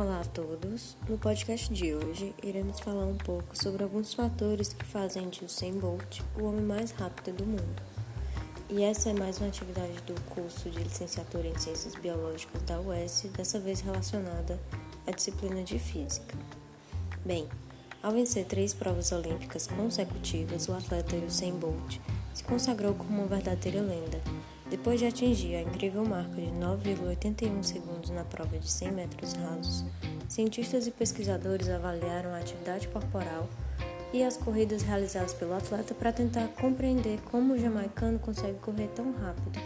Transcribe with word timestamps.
Olá 0.00 0.20
a 0.20 0.24
todos! 0.26 0.96
No 1.08 1.18
podcast 1.18 1.74
de 1.74 1.92
hoje, 1.92 2.32
iremos 2.40 2.78
falar 2.78 3.04
um 3.04 3.16
pouco 3.16 3.60
sobre 3.60 3.82
alguns 3.82 4.14
fatores 4.14 4.72
que 4.72 4.84
fazem 4.84 5.28
de 5.28 5.44
Usain 5.44 5.72
Bolt 5.72 6.20
o 6.38 6.44
homem 6.44 6.64
mais 6.64 6.92
rápido 6.92 7.38
do 7.38 7.44
mundo. 7.44 7.82
E 8.70 8.84
essa 8.84 9.10
é 9.10 9.12
mais 9.12 9.38
uma 9.38 9.48
atividade 9.48 10.00
do 10.02 10.14
curso 10.30 10.70
de 10.70 10.78
licenciatura 10.78 11.48
em 11.48 11.58
Ciências 11.58 11.96
Biológicas 11.96 12.62
da 12.62 12.80
UES, 12.80 13.26
dessa 13.36 13.58
vez 13.58 13.80
relacionada 13.80 14.60
à 15.04 15.10
disciplina 15.10 15.64
de 15.64 15.80
Física. 15.80 16.38
Bem, 17.24 17.48
ao 18.00 18.12
vencer 18.12 18.44
três 18.44 18.72
provas 18.72 19.10
olímpicas 19.10 19.66
consecutivas, 19.66 20.68
o 20.68 20.74
atleta 20.74 21.16
Usain 21.16 21.58
Bolt 21.58 21.98
se 22.32 22.44
consagrou 22.44 22.94
como 22.94 23.18
uma 23.18 23.26
verdadeira 23.26 23.80
lenda 23.80 24.22
depois 24.70 25.00
de 25.00 25.06
atingir 25.06 25.56
a 25.56 25.62
incrível 25.62 26.04
marca 26.04 26.34
de 26.34 26.50
9,81 26.52 27.62
segundos 27.62 28.10
na 28.10 28.24
prova 28.24 28.58
de 28.58 28.70
100 28.70 28.92
metros 28.92 29.32
rasos, 29.32 29.84
cientistas 30.28 30.86
e 30.86 30.90
pesquisadores 30.90 31.68
avaliaram 31.68 32.30
a 32.30 32.38
atividade 32.38 32.88
corporal 32.88 33.48
e 34.12 34.22
as 34.22 34.36
corridas 34.36 34.82
realizadas 34.82 35.34
pelo 35.34 35.54
atleta 35.54 35.94
para 35.94 36.12
tentar 36.12 36.48
compreender 36.48 37.20
como 37.30 37.54
o 37.54 37.58
jamaicano 37.58 38.18
consegue 38.18 38.58
correr 38.58 38.88
tão 38.94 39.12
rápido. 39.12 39.60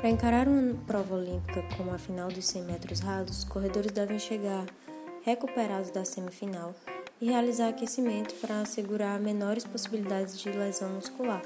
Para 0.00 0.10
encarar 0.10 0.46
uma 0.46 0.74
prova 0.86 1.14
olímpica 1.14 1.62
como 1.76 1.90
a 1.92 1.98
final 1.98 2.28
dos 2.28 2.46
100 2.46 2.62
metros 2.64 3.00
rasos, 3.00 3.44
corredores 3.44 3.90
devem 3.90 4.18
chegar 4.18 4.66
recuperados 5.22 5.90
da 5.90 6.04
semifinal 6.04 6.74
e 7.20 7.26
realizar 7.26 7.68
aquecimento 7.68 8.34
para 8.34 8.60
assegurar 8.60 9.18
menores 9.18 9.64
possibilidades 9.64 10.38
de 10.38 10.50
lesão 10.50 10.90
muscular. 10.90 11.42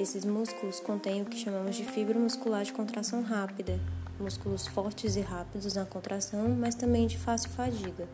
Esses 0.00 0.24
músculos 0.24 0.80
contêm 0.80 1.20
o 1.20 1.26
que 1.26 1.36
chamamos 1.36 1.76
de 1.76 1.84
fibra 1.84 2.18
muscular 2.18 2.64
de 2.64 2.72
contração 2.72 3.20
rápida, 3.20 3.78
músculos 4.18 4.66
fortes 4.66 5.14
e 5.14 5.20
rápidos 5.20 5.74
na 5.74 5.84
contração, 5.84 6.48
mas 6.48 6.74
também 6.74 7.06
de 7.06 7.18
fácil 7.18 7.50
fadiga. 7.50 8.08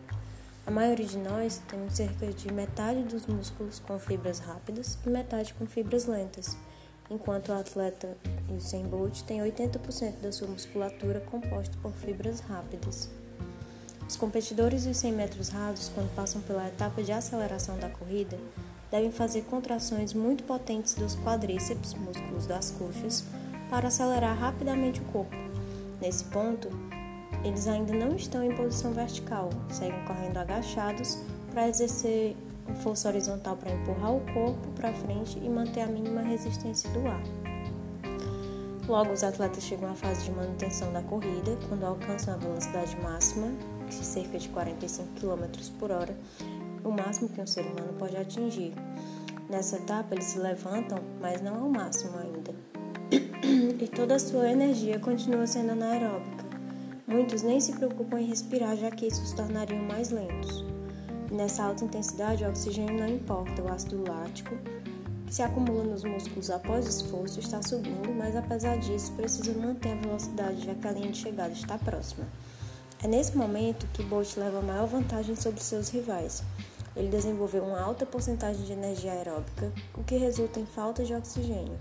A 0.66 0.70
maioria 0.72 1.06
de 1.06 1.16
nós 1.16 1.62
temos 1.69 1.94
cerca 1.94 2.27
de 2.27 2.52
metade 2.52 3.05
dos 3.05 3.28
músculos 3.28 3.78
com 3.78 4.00
fibras 4.00 4.41
rápidas 4.41 4.98
e 5.06 5.08
metade 5.08 5.55
com 5.55 5.64
fibras 5.64 6.06
lentas, 6.06 6.56
enquanto 7.08 7.50
o 7.50 7.55
atleta 7.55 8.16
Usain 8.50 8.89
Bolt 8.89 9.22
tem 9.22 9.39
80% 9.39 10.18
da 10.20 10.33
sua 10.33 10.48
musculatura 10.48 11.20
composta 11.20 11.77
por 11.80 11.92
fibras 11.92 12.41
rápidas. 12.41 13.08
Os 14.08 14.16
competidores 14.16 14.86
dos 14.86 14.96
100 14.96 15.12
metros 15.12 15.50
rasos, 15.50 15.89
quando 15.94 16.12
passam 16.16 16.42
pela 16.42 16.66
etapa 16.66 17.00
de 17.00 17.12
aceleração 17.12 17.78
da 17.78 17.89
corrida, 17.89 18.36
devem 18.91 19.11
fazer 19.11 19.42
contrações 19.42 20.12
muito 20.15 20.45
potentes 20.45 20.95
dos 20.95 21.17
quadríceps, 21.17 21.95
músculos 21.95 22.47
das 22.47 22.70
coxas, 22.70 23.25
para 23.69 23.89
acelerar 23.89 24.37
rapidamente 24.39 25.01
o 25.01 25.05
corpo. 25.05 25.37
Nesse 26.01 26.25
ponto, 26.25 26.69
eles 27.45 27.67
ainda 27.67 27.92
não 27.92 28.14
estão 28.14 28.42
em 28.42 28.55
posição 28.55 28.92
vertical, 28.92 29.51
seguem 29.70 30.05
correndo 30.05 30.37
agachados 30.39 31.19
para 31.51 31.69
exercer 31.69 32.37
força 32.83 33.09
horizontal 33.09 33.57
para 33.57 33.73
empurrar 33.73 34.14
o 34.14 34.20
corpo 34.33 34.69
para 34.75 34.92
frente 34.92 35.39
e 35.39 35.48
manter 35.48 35.83
a 35.83 35.87
mínima 35.87 36.20
resistência 36.20 36.91
do 36.91 37.07
ar. 37.07 37.23
Logo, 38.89 39.12
os 39.12 39.25
atletas 39.25 39.64
chegam 39.64 39.91
à 39.91 39.95
fase 39.95 40.25
de 40.25 40.31
manutenção 40.31 40.92
da 40.92 41.03
corrida, 41.03 41.59
quando 41.69 41.84
alcançam 41.84 42.34
a 42.34 42.37
velocidade 42.37 42.97
máxima, 43.01 43.48
cerca 43.91 44.39
de 44.39 44.48
45 44.48 45.09
km 45.20 45.45
por 45.79 45.91
hora, 45.91 46.17
o 46.84 46.91
máximo 46.91 47.28
que 47.28 47.41
um 47.41 47.46
ser 47.46 47.62
humano 47.62 47.92
pode 47.98 48.16
atingir. 48.16 48.72
Nessa 49.48 49.77
etapa, 49.77 50.14
eles 50.14 50.24
se 50.24 50.38
levantam, 50.38 50.98
mas 51.20 51.41
não 51.41 51.56
ao 51.56 51.68
máximo 51.68 52.18
ainda. 52.18 52.55
e 53.80 53.88
toda 53.88 54.16
a 54.16 54.18
sua 54.18 54.50
energia 54.50 54.98
continua 54.98 55.46
sendo 55.46 55.72
anaeróbica. 55.72 56.44
Muitos 57.06 57.42
nem 57.42 57.60
se 57.60 57.72
preocupam 57.72 58.20
em 58.20 58.27
respirar, 58.27 58.77
já 58.77 58.91
que 58.91 59.06
isso 59.06 59.22
os 59.22 59.33
tornariam 59.33 59.84
mais 59.84 60.11
lentos. 60.11 60.64
nessa 61.30 61.64
alta 61.64 61.84
intensidade, 61.84 62.45
o 62.45 62.48
oxigênio 62.48 62.98
não 62.98 63.08
importa, 63.08 63.62
o 63.62 63.68
ácido 63.68 64.02
lático, 64.08 64.56
que 65.27 65.34
se 65.34 65.42
acumula 65.42 65.84
nos 65.84 66.02
músculos 66.05 66.51
após 66.51 66.86
o 66.86 66.89
esforço, 66.89 67.40
está 67.40 67.62
subindo, 67.62 68.12
mas 68.17 68.34
apesar 68.34 68.78
disso, 68.78 69.12
precisa 69.12 69.52
manter 69.55 69.92
a 69.92 69.95
velocidade, 69.96 70.64
já 70.64 70.74
que 70.74 70.86
a 70.86 70.92
linha 70.92 71.11
de 71.11 71.18
chegada 71.18 71.52
está 71.52 71.78
próxima. 71.78 72.27
É 73.06 73.08
nesse 73.08 73.36
momento 73.36 73.86
que 73.92 74.02
Bolt 74.02 74.36
leva 74.36 74.61
maior 74.61 74.89
vantagem 74.89 75.36
sobre 75.36 75.62
seus 75.62 75.90
rivais. 75.90 76.42
Ele 76.96 77.06
desenvolveu 77.06 77.62
uma 77.62 77.80
alta 77.80 78.05
porcentagem 78.05 78.64
de 78.64 78.72
energia 78.72 79.12
aeróbica, 79.12 79.72
o 79.96 80.02
que 80.02 80.17
resulta 80.17 80.58
em 80.58 80.67
falta 80.67 81.05
de 81.05 81.14
oxigênio. 81.14 81.78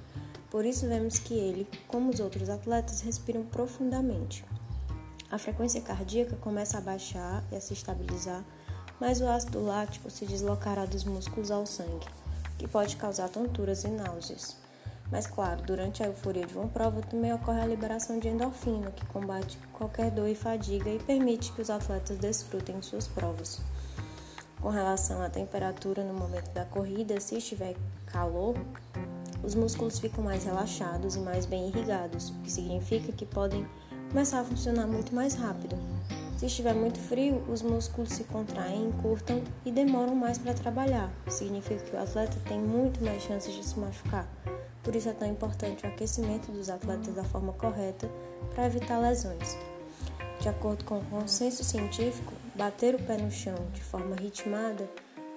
Por 0.51 0.63
isso, 0.63 0.87
vemos 0.87 1.17
que 1.17 1.33
ele, 1.33 1.67
como 1.87 2.11
os 2.11 2.19
outros 2.19 2.47
atletas, 2.47 3.01
respiram 3.01 3.43
profundamente. 3.43 4.45
A 5.31 5.39
frequência 5.39 5.81
cardíaca 5.81 6.35
começa 6.35 6.77
a 6.77 6.81
baixar 6.81 7.43
e 7.51 7.55
a 7.55 7.59
se 7.59 7.73
estabilizar, 7.73 8.45
mas 8.99 9.19
o 9.19 9.27
ácido 9.27 9.65
lático 9.65 10.11
se 10.11 10.27
deslocará 10.27 10.85
dos 10.85 11.03
músculos 11.03 11.49
ao 11.49 11.65
sangue, 11.65 12.05
que 12.59 12.67
pode 12.67 12.97
causar 12.97 13.29
tonturas 13.29 13.83
e 13.83 13.87
náuseas. 13.87 14.64
Mas, 15.11 15.27
claro, 15.27 15.61
durante 15.63 16.01
a 16.01 16.07
euforia 16.07 16.45
de 16.45 16.55
uma 16.57 16.67
prova 16.67 17.01
também 17.01 17.33
ocorre 17.33 17.61
a 17.61 17.65
liberação 17.65 18.19
de 18.19 18.27
endorfina, 18.27 18.91
que 18.91 19.05
combate 19.07 19.57
qualquer 19.71 20.09
dor 20.09 20.27
e 20.27 20.35
fadiga 20.35 20.89
e 20.89 20.99
permite 20.99 21.51
que 21.53 21.61
os 21.61 21.69
atletas 21.69 22.17
desfrutem 22.17 22.79
de 22.79 22.85
suas 22.85 23.07
provas. 23.07 23.61
Com 24.59 24.69
relação 24.69 25.21
à 25.21 25.29
temperatura 25.29 26.03
no 26.03 26.13
momento 26.13 26.49
da 26.51 26.65
corrida, 26.65 27.19
se 27.21 27.37
estiver 27.37 27.75
calor, 28.07 28.55
os 29.43 29.53
músculos 29.53 29.99
ficam 29.99 30.23
mais 30.23 30.43
relaxados 30.43 31.15
e 31.15 31.19
mais 31.19 31.45
bem 31.45 31.67
irrigados, 31.67 32.29
o 32.29 32.33
que 32.41 32.51
significa 32.51 33.11
que 33.11 33.27
podem 33.27 33.67
começar 34.09 34.39
a 34.39 34.43
funcionar 34.43 34.87
muito 34.87 35.13
mais 35.13 35.35
rápido. 35.35 35.77
Se 36.37 36.47
estiver 36.47 36.73
muito 36.73 36.99
frio, 36.99 37.43
os 37.47 37.61
músculos 37.61 38.09
se 38.09 38.23
contraem, 38.23 38.87
encurtam 38.87 39.43
e 39.63 39.71
demoram 39.71 40.15
mais 40.15 40.37
para 40.37 40.53
trabalhar, 40.53 41.11
o 41.21 41.25
que 41.25 41.33
significa 41.33 41.83
que 41.83 41.95
o 41.95 41.99
atleta 41.99 42.37
tem 42.47 42.59
muito 42.59 43.03
mais 43.03 43.21
chances 43.21 43.53
de 43.53 43.63
se 43.63 43.79
machucar. 43.79 44.27
Por 44.85 44.95
isso 44.95 45.09
é 45.09 45.13
tão 45.13 45.27
importante 45.27 45.83
o 45.83 45.89
aquecimento 45.89 46.51
dos 46.51 46.69
atletas 46.69 47.15
da 47.15 47.23
forma 47.23 47.51
correta 47.53 48.07
para 48.53 48.67
evitar 48.67 48.99
lesões. 48.99 49.57
De 50.39 50.47
acordo 50.47 50.85
com 50.85 50.99
o 50.99 51.05
consenso 51.05 51.63
científico, 51.63 52.31
bater 52.53 52.93
o 52.93 53.01
pé 53.01 53.17
no 53.17 53.31
chão 53.31 53.55
de 53.73 53.81
forma 53.81 54.15
ritmada 54.15 54.87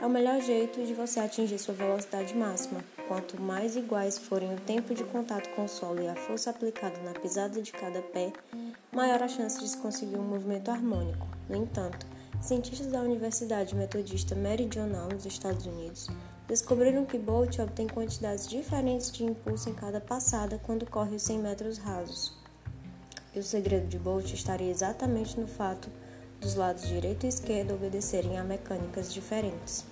é 0.00 0.04
o 0.04 0.10
melhor 0.10 0.38
jeito 0.42 0.84
de 0.84 0.92
você 0.92 1.18
atingir 1.18 1.58
sua 1.58 1.72
velocidade 1.72 2.36
máxima. 2.36 2.84
Quanto 3.08 3.40
mais 3.40 3.74
iguais 3.74 4.18
forem 4.18 4.54
o 4.54 4.60
tempo 4.60 4.94
de 4.94 5.02
contato 5.04 5.48
com 5.56 5.64
o 5.64 5.68
solo 5.68 6.02
e 6.02 6.08
a 6.08 6.14
força 6.14 6.50
aplicada 6.50 6.98
na 7.00 7.18
pisada 7.18 7.62
de 7.62 7.72
cada 7.72 8.02
pé, 8.02 8.30
maior 8.92 9.22
a 9.22 9.28
chance 9.28 9.58
de 9.58 9.66
se 9.66 9.78
conseguir 9.78 10.18
um 10.18 10.28
movimento 10.28 10.70
harmônico. 10.70 11.26
No 11.48 11.56
entanto, 11.56 12.06
cientistas 12.42 12.88
da 12.88 13.00
Universidade 13.00 13.74
Metodista 13.74 14.34
Meridional 14.34 15.08
nos 15.08 15.24
Estados 15.24 15.64
Unidos 15.64 16.08
descobriram 16.48 17.04
que 17.04 17.18
Bolt 17.18 17.58
obtém 17.58 17.86
quantidades 17.86 18.48
diferentes 18.48 19.12
de 19.12 19.22
impulso 19.22 19.68
em 19.68 19.74
cada 19.74 20.00
passada 20.00 20.58
quando 20.64 20.88
corre 20.88 21.14
os 21.14 21.22
100 21.22 21.38
metros 21.40 21.76
rasos. 21.76 22.32
E 23.34 23.38
o 23.38 23.42
segredo 23.42 23.86
de 23.86 23.98
Bolt 23.98 24.32
estaria 24.32 24.70
exatamente 24.70 25.38
no 25.38 25.46
fato 25.46 25.90
dos 26.40 26.54
lados 26.54 26.88
direito 26.88 27.26
e 27.26 27.28
esquerdo 27.28 27.74
obedecerem 27.74 28.38
a 28.38 28.44
mecânicas 28.44 29.12
diferentes. 29.12 29.84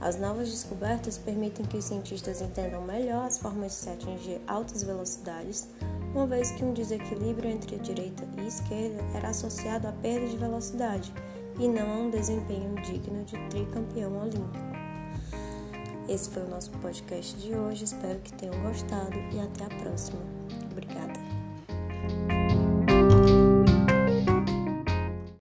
As 0.00 0.18
novas 0.18 0.50
descobertas 0.50 1.18
permitem 1.18 1.66
que 1.66 1.76
os 1.76 1.84
cientistas 1.84 2.40
entendam 2.40 2.82
melhor 2.82 3.26
as 3.26 3.38
formas 3.38 3.72
de 3.72 3.78
se 3.78 3.90
atingir 3.90 4.40
altas 4.46 4.82
velocidades, 4.82 5.68
uma 6.14 6.26
vez 6.26 6.50
que 6.52 6.64
um 6.64 6.72
desequilíbrio 6.72 7.50
entre 7.50 7.76
a 7.76 7.78
direita 7.78 8.26
e 8.38 8.40
a 8.40 8.48
esquerda 8.48 9.04
era 9.14 9.28
associado 9.28 9.86
à 9.86 9.92
perda 9.92 10.26
de 10.26 10.38
velocidade 10.38 11.12
e 11.58 11.68
não 11.68 11.88
a 11.92 11.96
um 11.98 12.10
desempenho 12.10 12.74
digno 12.82 13.24
de 13.24 13.36
tricampeão 13.48 14.16
olímpico. 14.18 14.81
Esse 16.08 16.30
foi 16.30 16.42
o 16.42 16.48
nosso 16.48 16.70
podcast 16.72 17.36
de 17.36 17.54
hoje. 17.54 17.84
Espero 17.84 18.18
que 18.20 18.32
tenham 18.32 18.60
gostado 18.62 19.16
e 19.32 19.40
até 19.40 19.64
a 19.64 19.80
próxima. 19.82 20.20
Obrigada. 20.70 21.41